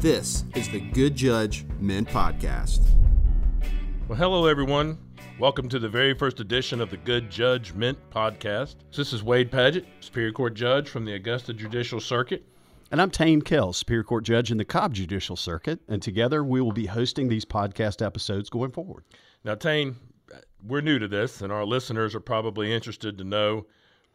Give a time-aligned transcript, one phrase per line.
[0.00, 2.80] This is the Good Judge Men Podcast.
[4.08, 4.96] Well, hello, everyone.
[5.38, 8.76] Welcome to the very first edition of the Good Judgment podcast.
[8.96, 12.46] This is Wade Padgett, Superior Court Judge from the Augusta Judicial Circuit.
[12.90, 16.62] And I'm Tain Kell, Superior Court Judge in the Cobb Judicial Circuit, and together we
[16.62, 19.04] will be hosting these podcast episodes going forward.
[19.44, 19.96] Now, Tain,
[20.66, 23.66] we're new to this, and our listeners are probably interested to know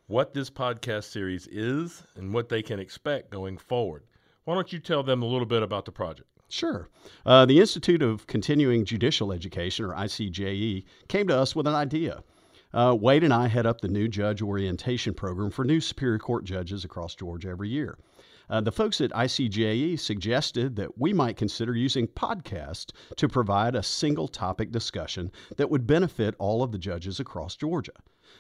[0.08, 4.02] what this podcast series is and what they can expect going forward.
[4.46, 6.30] Why don't you tell them a little bit about the project?
[6.50, 6.88] Sure.
[7.26, 12.24] Uh, the Institute of Continuing Judicial Education, or ICJE, came to us with an idea.
[12.72, 16.44] Uh, Wade and I head up the new judge orientation program for new Superior Court
[16.44, 17.98] judges across Georgia every year.
[18.50, 23.84] Uh, the folks at ICJE suggested that we might consider using podcasts to provide a
[23.84, 27.94] single topic discussion that would benefit all of the judges across Georgia.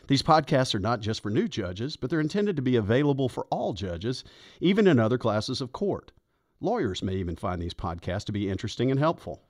[0.07, 3.45] These podcasts are not just for new judges, but they're intended to be available for
[3.45, 4.23] all judges,
[4.59, 6.11] even in other classes of court.
[6.59, 9.41] Lawyers may even find these podcasts to be interesting and helpful.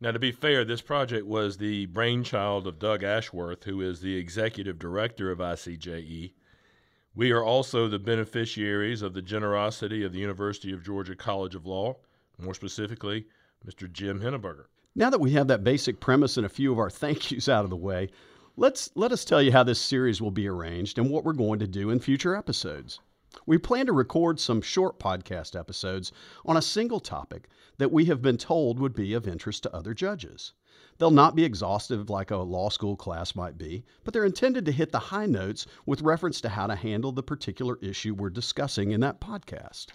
[0.00, 4.16] Now, to be fair, this project was the brainchild of Doug Ashworth, who is the
[4.16, 6.32] executive director of ICJE.
[7.16, 11.64] We are also the beneficiaries of the generosity of the University of Georgia College of
[11.64, 11.96] Law,
[12.38, 13.24] more specifically,
[13.66, 13.90] Mr.
[13.90, 14.66] Jim Henneberger.
[14.94, 17.64] Now that we have that basic premise and a few of our thank yous out
[17.64, 18.10] of the way,
[18.58, 21.58] let's let us tell you how this series will be arranged and what we're going
[21.60, 23.00] to do in future episodes.
[23.46, 26.12] We plan to record some short podcast episodes
[26.44, 29.94] on a single topic that we have been told would be of interest to other
[29.94, 30.52] judges.
[30.98, 34.72] They'll not be exhaustive like a law school class might be, but they're intended to
[34.72, 38.92] hit the high notes with reference to how to handle the particular issue we're discussing
[38.92, 39.86] in that podcast.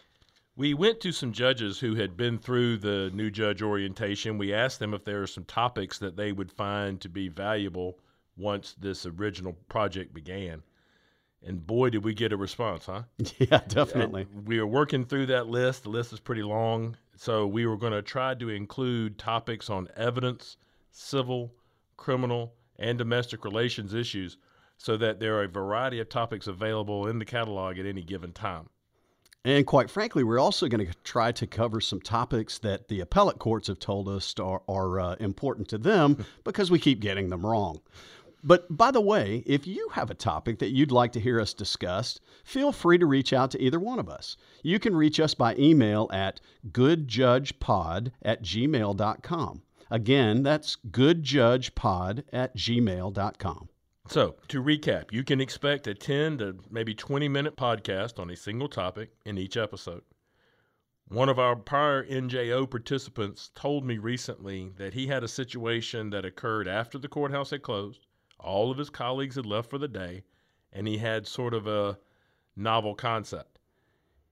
[0.56, 4.38] We went to some judges who had been through the new judge orientation.
[4.38, 7.98] We asked them if there are some topics that they would find to be valuable
[8.38, 10.62] once this original project began.
[11.44, 13.04] And boy, did we get a response, huh?
[13.40, 14.24] Yeah, definitely.
[14.24, 15.84] Uh, we are working through that list.
[15.84, 16.98] The list is pretty long.
[17.16, 20.58] So we were going to try to include topics on evidence,
[20.92, 21.52] civil,
[21.98, 24.38] criminal, and domestic relations issues
[24.78, 28.32] so that there are a variety of topics available in the catalog at any given
[28.32, 28.68] time.
[29.44, 33.40] And quite frankly, we're also going to try to cover some topics that the appellate
[33.40, 37.46] courts have told us are, are uh, important to them because we keep getting them
[37.46, 37.82] wrong.
[38.44, 41.54] But by the way, if you have a topic that you'd like to hear us
[41.54, 44.36] discuss, feel free to reach out to either one of us.
[44.64, 46.42] You can reach us by email at
[46.72, 49.62] goodjudgepod at gmail.com.
[49.92, 53.70] Again, that's goodjudgepod at gmail.com.
[54.08, 58.36] So, to recap, you can expect a 10 to maybe 20 minute podcast on a
[58.36, 60.02] single topic in each episode.
[61.10, 66.26] One of our prior NJO participants told me recently that he had a situation that
[66.26, 68.08] occurred after the courthouse had closed
[68.44, 70.24] all of his colleagues had left for the day,
[70.74, 71.98] and he had sort of a
[72.56, 73.51] novel concept.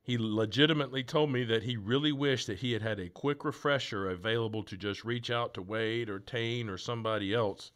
[0.10, 4.10] He legitimately told me that he really wished that he had had a quick refresher
[4.10, 7.70] available to just reach out to Wade or Tain or somebody else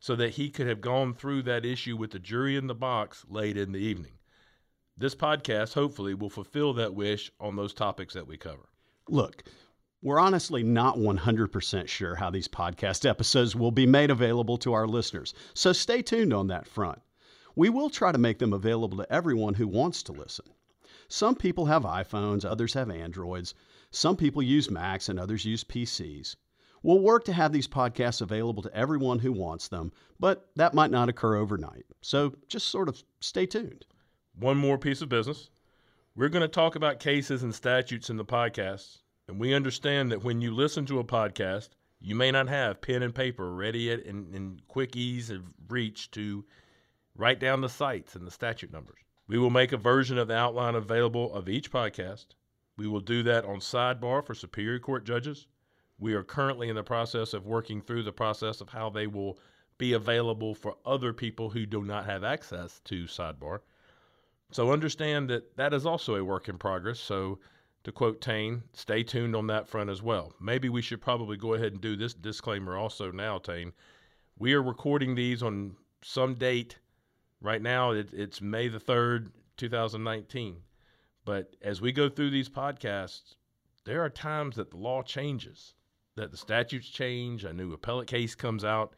[0.00, 3.24] so that he could have gone through that issue with the jury in the box
[3.28, 4.18] late in the evening.
[4.96, 8.70] This podcast, hopefully, will fulfill that wish on those topics that we cover.
[9.08, 9.44] Look,
[10.02, 14.88] we're honestly not 100% sure how these podcast episodes will be made available to our
[14.88, 17.00] listeners, so stay tuned on that front.
[17.54, 20.46] We will try to make them available to everyone who wants to listen.
[21.08, 23.54] Some people have iPhones, others have Androids.
[23.90, 26.36] Some people use Macs and others use PCs.
[26.82, 30.90] We'll work to have these podcasts available to everyone who wants them, but that might
[30.90, 31.86] not occur overnight.
[32.02, 33.84] So just sort of stay tuned.
[34.38, 35.50] One more piece of business.
[36.14, 38.98] We're going to talk about cases and statutes in the podcast
[39.28, 41.68] and we understand that when you listen to a podcast,
[42.00, 46.44] you may not have pen and paper ready at, in quick ease of reach to
[47.14, 49.00] write down the cites and the statute numbers.
[49.28, 52.28] We will make a version of the outline available of each podcast.
[52.78, 55.46] We will do that on sidebar for Superior Court judges.
[55.98, 59.38] We are currently in the process of working through the process of how they will
[59.76, 63.60] be available for other people who do not have access to sidebar.
[64.50, 66.98] So understand that that is also a work in progress.
[66.98, 67.38] So
[67.84, 70.32] to quote Tain, stay tuned on that front as well.
[70.40, 73.72] Maybe we should probably go ahead and do this disclaimer also now, Tain.
[74.38, 76.78] We are recording these on some date.
[77.40, 80.56] Right now, it, it's May the 3rd, 2019.
[81.24, 83.36] But as we go through these podcasts,
[83.84, 85.74] there are times that the law changes,
[86.16, 88.94] that the statutes change, a new appellate case comes out.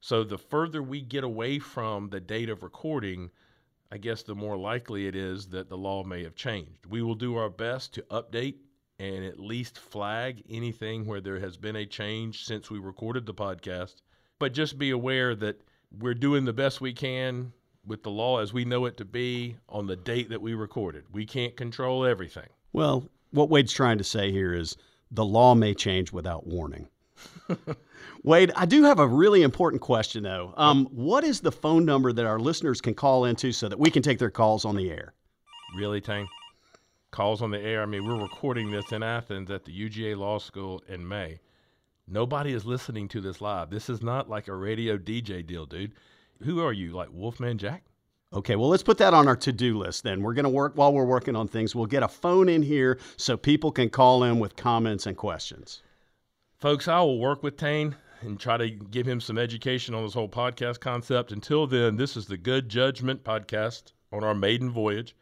[0.00, 3.30] So the further we get away from the date of recording,
[3.92, 6.86] I guess the more likely it is that the law may have changed.
[6.86, 8.56] We will do our best to update
[8.98, 13.34] and at least flag anything where there has been a change since we recorded the
[13.34, 13.96] podcast.
[14.38, 15.60] But just be aware that
[15.98, 17.52] we're doing the best we can
[17.86, 21.04] with the law as we know it to be on the date that we recorded.
[21.12, 22.48] We can't control everything.
[22.72, 24.76] Well, what Wade's trying to say here is
[25.10, 26.88] the law may change without warning.
[28.22, 30.54] Wade, I do have a really important question though.
[30.56, 33.90] Um, what is the phone number that our listeners can call into so that we
[33.90, 35.14] can take their calls on the air?
[35.76, 36.26] Really, Tain?
[37.10, 37.82] Calls on the air.
[37.82, 41.38] I mean, we're recording this in Athens at the UGA Law School in May.
[42.06, 43.70] Nobody is listening to this live.
[43.70, 45.92] This is not like a radio DJ deal, dude.
[46.42, 47.84] Who are you, like Wolfman Jack?
[48.32, 50.20] Okay, well, let's put that on our to do list then.
[50.20, 51.74] We're going to work while we're working on things.
[51.74, 55.82] We'll get a phone in here so people can call in with comments and questions.
[56.58, 60.14] Folks, I will work with Tain and try to give him some education on this
[60.14, 61.30] whole podcast concept.
[61.30, 65.14] Until then, this is the Good Judgment podcast on our maiden voyage.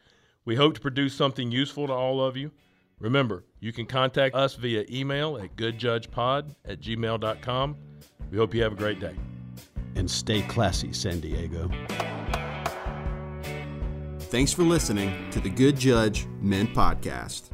[0.45, 2.51] We hope to produce something useful to all of you.
[2.99, 7.75] Remember, you can contact us via email at goodjudgepod at gmail.com.
[8.31, 9.15] We hope you have a great day.
[9.95, 11.69] And stay classy, San Diego.
[14.19, 17.49] Thanks for listening to the Good Judge Men Podcast.